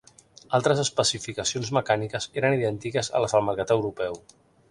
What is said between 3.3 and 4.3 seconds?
del mercat europeu.